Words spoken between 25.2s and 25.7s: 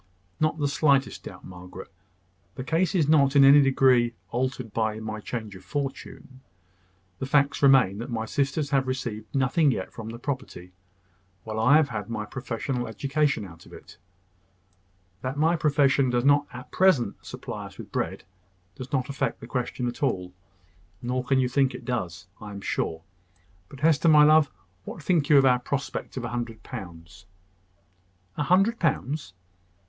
you of our